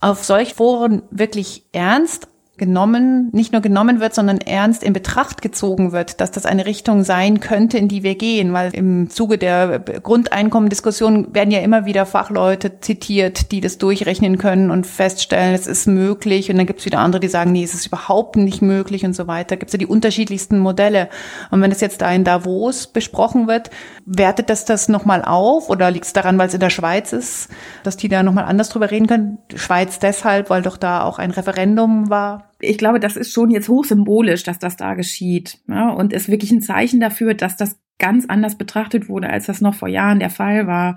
auf 0.00 0.22
solch 0.22 0.54
Foren 0.54 1.02
wirklich 1.10 1.64
ernst 1.72 2.28
genommen, 2.58 3.28
nicht 3.32 3.52
nur 3.52 3.60
genommen 3.60 4.00
wird, 4.00 4.14
sondern 4.14 4.38
ernst 4.38 4.82
in 4.82 4.92
Betracht 4.92 5.42
gezogen 5.42 5.92
wird, 5.92 6.20
dass 6.20 6.30
das 6.30 6.46
eine 6.46 6.64
Richtung 6.64 7.04
sein 7.04 7.40
könnte, 7.40 7.76
in 7.76 7.88
die 7.88 8.02
wir 8.02 8.14
gehen, 8.14 8.52
weil 8.52 8.74
im 8.74 9.10
Zuge 9.10 9.36
der 9.36 9.78
Grundeinkommendiskussion 9.78 11.34
werden 11.34 11.50
ja 11.50 11.60
immer 11.60 11.84
wieder 11.84 12.06
Fachleute 12.06 12.80
zitiert, 12.80 13.52
die 13.52 13.60
das 13.60 13.76
durchrechnen 13.76 14.38
können 14.38 14.70
und 14.70 14.86
feststellen, 14.86 15.54
es 15.54 15.66
ist 15.66 15.86
möglich 15.86 16.50
und 16.50 16.56
dann 16.56 16.66
gibt 16.66 16.80
es 16.80 16.86
wieder 16.86 17.00
andere, 17.00 17.20
die 17.20 17.28
sagen, 17.28 17.52
nee, 17.52 17.62
es 17.62 17.74
ist 17.74 17.86
überhaupt 17.86 18.36
nicht 18.36 18.62
möglich 18.62 19.04
und 19.04 19.14
so 19.14 19.26
weiter. 19.26 19.56
Gibt 19.56 19.68
es 19.68 19.74
ja 19.74 19.78
die 19.78 19.86
unterschiedlichsten 19.86 20.58
Modelle 20.58 21.08
und 21.50 21.60
wenn 21.60 21.70
das 21.70 21.82
jetzt 21.82 22.00
da 22.00 22.10
in 22.10 22.24
Davos 22.24 22.86
besprochen 22.86 23.48
wird, 23.48 23.70
wertet 24.06 24.48
das 24.48 24.64
das 24.64 24.88
nochmal 24.88 25.22
auf 25.22 25.68
oder 25.68 25.90
liegt 25.90 26.06
es 26.06 26.14
daran, 26.14 26.38
weil 26.38 26.48
es 26.48 26.54
in 26.54 26.60
der 26.60 26.70
Schweiz 26.70 27.12
ist, 27.12 27.48
dass 27.82 27.98
die 27.98 28.08
da 28.08 28.22
nochmal 28.22 28.44
anders 28.44 28.70
drüber 28.70 28.90
reden 28.90 29.06
können? 29.06 29.38
Schweiz 29.54 29.98
deshalb, 29.98 30.48
weil 30.48 30.62
doch 30.62 30.78
da 30.78 31.02
auch 31.02 31.18
ein 31.18 31.30
Referendum 31.30 32.08
war? 32.08 32.45
Ich 32.60 32.78
glaube, 32.78 33.00
das 33.00 33.16
ist 33.16 33.32
schon 33.32 33.50
jetzt 33.50 33.68
hochsymbolisch, 33.68 34.42
dass 34.42 34.58
das 34.58 34.76
da 34.76 34.94
geschieht. 34.94 35.58
Ja, 35.68 35.90
und 35.90 36.12
ist 36.12 36.28
wirklich 36.28 36.50
ein 36.52 36.62
Zeichen 36.62 37.00
dafür, 37.00 37.34
dass 37.34 37.56
das 37.56 37.78
ganz 37.98 38.26
anders 38.26 38.58
betrachtet 38.58 39.08
wurde, 39.08 39.30
als 39.30 39.46
das 39.46 39.60
noch 39.60 39.74
vor 39.74 39.88
Jahren 39.88 40.20
der 40.20 40.30
Fall 40.30 40.66
war. 40.66 40.96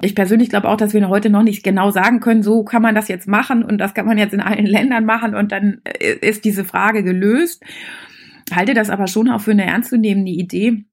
Ich 0.00 0.14
persönlich 0.14 0.48
glaube 0.48 0.68
auch, 0.68 0.76
dass 0.76 0.94
wir 0.94 1.08
heute 1.08 1.30
noch 1.30 1.42
nicht 1.42 1.62
genau 1.62 1.90
sagen 1.90 2.20
können, 2.20 2.42
so 2.42 2.64
kann 2.64 2.82
man 2.82 2.94
das 2.94 3.08
jetzt 3.08 3.28
machen 3.28 3.62
und 3.62 3.78
das 3.78 3.94
kann 3.94 4.06
man 4.06 4.18
jetzt 4.18 4.34
in 4.34 4.40
allen 4.40 4.66
Ländern 4.66 5.04
machen 5.04 5.34
und 5.34 5.52
dann 5.52 5.80
äh, 5.84 6.14
ist 6.20 6.44
diese 6.44 6.64
Frage 6.64 7.04
gelöst. 7.04 7.62
Halte 8.52 8.74
das 8.74 8.90
aber 8.90 9.06
schon 9.06 9.28
auch 9.28 9.40
für 9.40 9.52
eine 9.52 9.66
ernstzunehmende 9.66 10.32
Idee 10.32 10.84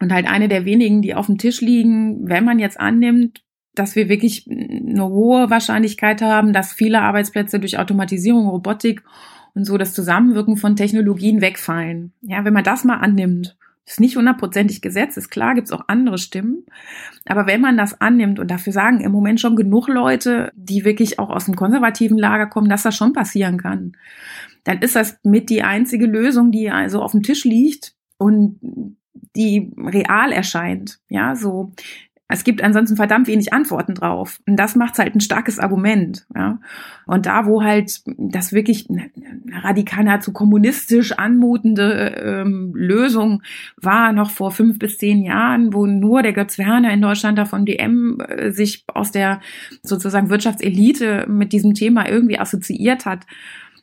und 0.00 0.12
halt 0.12 0.28
eine 0.28 0.48
der 0.48 0.66
wenigen, 0.66 1.00
die 1.00 1.14
auf 1.14 1.26
dem 1.26 1.38
Tisch 1.38 1.62
liegen, 1.62 2.28
wenn 2.28 2.44
man 2.44 2.58
jetzt 2.58 2.78
annimmt, 2.78 3.42
dass 3.74 3.96
wir 3.96 4.08
wirklich 4.08 4.46
eine 4.48 5.06
hohe 5.06 5.48
Wahrscheinlichkeit 5.50 6.20
haben, 6.20 6.52
dass 6.52 6.72
viele 6.72 7.00
Arbeitsplätze 7.00 7.60
durch 7.60 7.78
Automatisierung, 7.78 8.46
Robotik 8.48 9.02
und 9.58 9.64
so 9.64 9.76
das 9.76 9.92
Zusammenwirken 9.92 10.56
von 10.56 10.76
Technologien 10.76 11.40
wegfallen. 11.40 12.12
Ja, 12.22 12.44
wenn 12.44 12.52
man 12.52 12.62
das 12.62 12.84
mal 12.84 12.98
annimmt, 12.98 13.56
ist 13.84 13.98
nicht 13.98 14.16
hundertprozentig 14.16 14.82
gesetzt, 14.82 15.18
ist 15.18 15.30
klar, 15.30 15.54
gibt 15.54 15.66
es 15.66 15.72
auch 15.72 15.84
andere 15.88 16.16
Stimmen. 16.16 16.64
Aber 17.26 17.48
wenn 17.48 17.60
man 17.60 17.76
das 17.76 18.00
annimmt 18.00 18.38
und 18.38 18.52
dafür 18.52 18.72
sagen 18.72 19.00
im 19.00 19.10
Moment 19.10 19.40
schon 19.40 19.56
genug 19.56 19.88
Leute, 19.88 20.52
die 20.54 20.84
wirklich 20.84 21.18
auch 21.18 21.30
aus 21.30 21.46
dem 21.46 21.56
konservativen 21.56 22.18
Lager 22.18 22.46
kommen, 22.46 22.68
dass 22.68 22.84
das 22.84 22.94
schon 22.94 23.12
passieren 23.12 23.58
kann, 23.58 23.96
dann 24.62 24.78
ist 24.78 24.94
das 24.94 25.18
mit 25.24 25.50
die 25.50 25.64
einzige 25.64 26.06
Lösung, 26.06 26.52
die 26.52 26.70
also 26.70 27.02
auf 27.02 27.10
dem 27.10 27.24
Tisch 27.24 27.44
liegt 27.44 27.94
und 28.16 28.60
die 29.34 29.72
real 29.76 30.30
erscheint. 30.30 31.00
Ja, 31.08 31.34
so 31.34 31.72
es 32.30 32.44
gibt 32.44 32.62
ansonsten 32.62 32.96
verdammt 32.96 33.26
wenig 33.26 33.54
Antworten 33.54 33.94
drauf. 33.94 34.40
Und 34.46 34.56
das 34.56 34.76
macht 34.76 34.98
halt 34.98 35.14
ein 35.14 35.20
starkes 35.20 35.58
Argument. 35.58 36.26
Ja. 36.34 36.60
Und 37.06 37.24
da, 37.24 37.46
wo 37.46 37.62
halt 37.62 38.02
das 38.18 38.52
wirklich 38.52 38.86
radikal 39.62 40.04
nahezu 40.04 40.34
kommunistisch 40.34 41.12
anmutende 41.12 42.14
ähm, 42.22 42.72
Lösung 42.74 43.42
war, 43.76 44.12
noch 44.12 44.30
vor 44.30 44.50
fünf 44.50 44.78
bis 44.78 44.98
zehn 44.98 45.22
Jahren, 45.22 45.72
wo 45.72 45.86
nur 45.86 46.22
der 46.22 46.34
Götz 46.34 46.58
Werner 46.58 46.92
in 46.92 47.00
Deutschland 47.00 47.38
da 47.38 47.46
von 47.46 47.64
DM 47.64 48.20
äh, 48.20 48.50
sich 48.50 48.84
aus 48.88 49.10
der 49.10 49.40
sozusagen 49.82 50.28
Wirtschaftselite 50.28 51.24
mit 51.28 51.54
diesem 51.54 51.72
Thema 51.72 52.06
irgendwie 52.06 52.38
assoziiert 52.38 53.06
hat, 53.06 53.24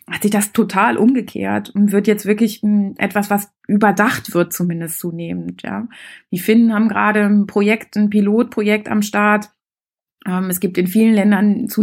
hat 0.09 0.21
sich 0.21 0.31
das 0.31 0.53
total 0.53 0.97
umgekehrt 0.97 1.71
und 1.71 1.91
wird 1.91 2.07
jetzt 2.07 2.25
wirklich 2.25 2.61
hm, 2.61 2.93
etwas, 2.97 3.29
was 3.29 3.51
überdacht 3.67 4.33
wird, 4.33 4.53
zumindest 4.53 4.99
zunehmend. 4.99 5.63
Ja, 5.63 5.87
die 6.31 6.39
Finnen 6.39 6.73
haben 6.73 6.89
gerade 6.89 7.23
ein 7.23 7.47
Projekt, 7.47 7.97
ein 7.97 8.09
Pilotprojekt 8.09 8.87
am 8.87 9.01
Start. 9.01 9.49
Ähm, 10.27 10.49
es 10.49 10.59
gibt 10.59 10.77
in 10.77 10.87
vielen 10.87 11.15
Ländern 11.15 11.67